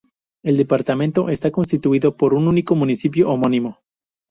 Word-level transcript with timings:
El 0.43 0.57
departamento 0.57 1.29
está 1.29 1.51
constituido 1.51 2.17
por 2.17 2.33
un 2.33 2.47
único 2.47 2.73
municipio 2.73 3.29
homónimo. 3.29 3.77